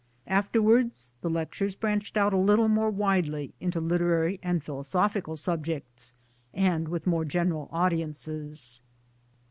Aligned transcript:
Afterwards 0.25 1.11
the 1.21 1.29
lectures 1.29 1.75
branched 1.75 2.17
out 2.17 2.33
a 2.33 2.35
little 2.35 2.67
more 2.67 2.89
widely 2.89 3.53
into 3.59 3.79
literary 3.79 4.39
and 4.41 4.63
philosophical 4.63 5.37
subjects, 5.37 6.15
and 6.55 6.87
with 6.87 7.05
more 7.05 7.23
general 7.23 7.69
audiences. 7.71 8.81